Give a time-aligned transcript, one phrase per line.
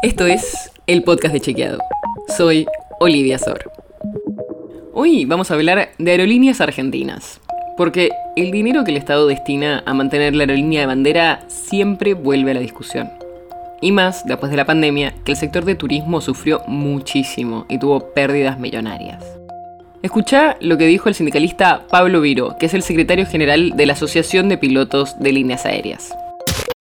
[0.00, 1.80] Esto es el podcast de Chequeado.
[2.36, 2.66] Soy
[3.00, 3.68] Olivia Sor.
[4.92, 7.40] Hoy vamos a hablar de aerolíneas argentinas.
[7.76, 12.52] Porque el dinero que el Estado destina a mantener la aerolínea de bandera siempre vuelve
[12.52, 13.10] a la discusión.
[13.80, 18.14] Y más después de la pandemia, que el sector de turismo sufrió muchísimo y tuvo
[18.14, 19.24] pérdidas millonarias.
[20.04, 23.94] Escucha lo que dijo el sindicalista Pablo Viro, que es el secretario general de la
[23.94, 26.14] Asociación de Pilotos de Líneas Aéreas.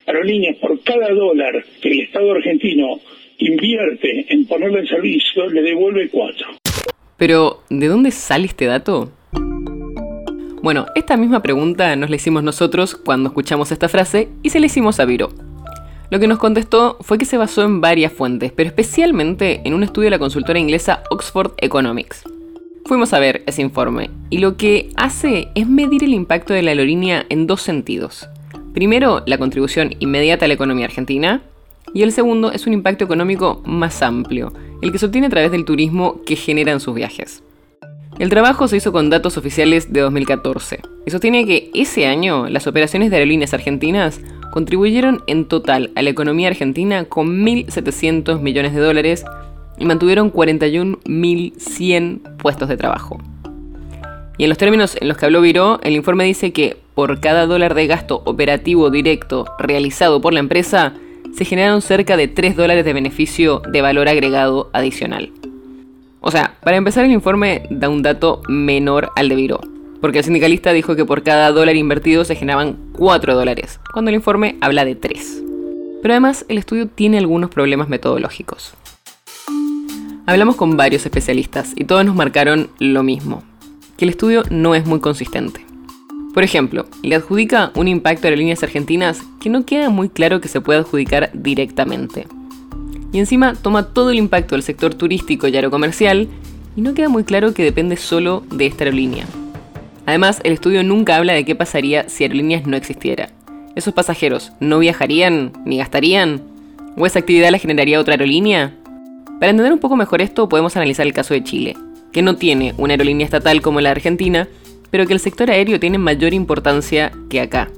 [0.08, 3.02] Aerolíneas, por cada dólar que el Estado argentino
[3.40, 6.48] invierte en ponerlo en servicio, le devuelve cuatro.
[7.18, 9.12] Pero, ¿de dónde sale este dato?
[10.62, 14.68] Bueno, esta misma pregunta nos la hicimos nosotros cuando escuchamos esta frase y se la
[14.68, 15.30] hicimos a Viro.
[16.10, 19.84] Lo que nos contestó fue que se basó en varias fuentes, pero especialmente en un
[19.84, 22.24] estudio de la consultora inglesa Oxford Economics.
[22.86, 26.72] Fuimos a ver ese informe y lo que hace es medir el impacto de la
[26.72, 28.30] aerolínea en dos sentidos.
[28.78, 31.42] Primero, la contribución inmediata a la economía argentina
[31.96, 35.50] y el segundo es un impacto económico más amplio, el que se obtiene a través
[35.50, 37.42] del turismo que generan sus viajes.
[38.20, 42.68] El trabajo se hizo con datos oficiales de 2014 y sostiene que ese año las
[42.68, 44.22] operaciones de aerolíneas argentinas
[44.52, 49.26] contribuyeron en total a la economía argentina con 1.700 millones de dólares
[49.80, 53.18] y mantuvieron 41.100 puestos de trabajo.
[54.38, 57.46] Y en los términos en los que habló Viró, el informe dice que por cada
[57.46, 60.94] dólar de gasto operativo directo realizado por la empresa,
[61.32, 65.32] se generaron cerca de 3 dólares de beneficio de valor agregado adicional.
[66.22, 69.62] O sea, para empezar el informe da un dato menor al de Viró,
[70.02, 74.16] porque el sindicalista dijo que por cada dólar invertido se generaban 4 dólares, cuando el
[74.16, 75.44] informe habla de 3.
[76.02, 78.74] Pero además el estudio tiene algunos problemas metodológicos.
[80.26, 83.44] Hablamos con varios especialistas y todos nos marcaron lo mismo,
[83.98, 85.67] que el estudio no es muy consistente.
[86.38, 90.40] Por ejemplo, le adjudica un impacto a las líneas argentinas que no queda muy claro
[90.40, 92.28] que se pueda adjudicar directamente.
[93.12, 96.28] Y encima toma todo el impacto del sector turístico y aerocomercial
[96.76, 99.26] y no queda muy claro que depende solo de esta aerolínea.
[100.06, 103.32] Además, el estudio nunca habla de qué pasaría si aerolíneas no existiera.
[103.76, 106.44] ¿Esos pasajeros no viajarían ni gastarían?
[106.96, 108.76] ¿O esa actividad la generaría otra aerolínea?
[109.40, 111.76] Para entender un poco mejor esto, podemos analizar el caso de Chile,
[112.12, 114.48] que no tiene una aerolínea estatal como la Argentina,
[114.92, 117.70] pero que el sector aéreo tiene mayor importancia que acá.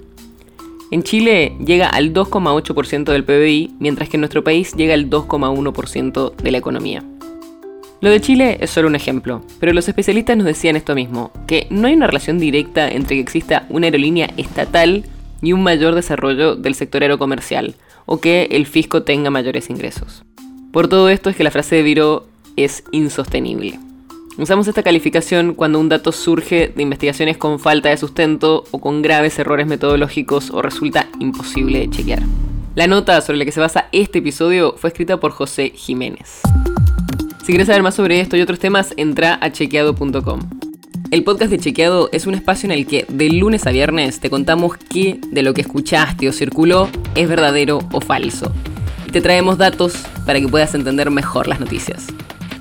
[0.92, 6.36] En Chile llega al 2,8% del PBI, mientras que en nuestro país llega al 2,1%
[6.36, 7.04] de la economía.
[8.02, 11.68] Lo de Chile es solo un ejemplo, pero los especialistas nos decían esto mismo, que
[11.70, 15.04] no hay una relación directa entre que exista una aerolínea estatal
[15.42, 20.24] y un mayor desarrollo del sector aerocomercial, o que el fisco tenga mayores ingresos.
[20.72, 23.80] Por todo esto es que la frase de Viro es insostenible.
[24.40, 29.02] Usamos esta calificación cuando un dato surge de investigaciones con falta de sustento o con
[29.02, 32.24] graves errores metodológicos o resulta imposible de chequear.
[32.74, 36.40] La nota sobre la que se basa este episodio fue escrita por José Jiménez.
[37.44, 40.40] Si quieres saber más sobre esto y otros temas, entra a chequeado.com.
[41.12, 44.30] El podcast de Chequeado es un espacio en el que de lunes a viernes te
[44.30, 48.54] contamos qué de lo que escuchaste o circuló es verdadero o falso.
[49.06, 49.96] Y te traemos datos
[50.26, 52.08] para que puedas entender mejor las noticias.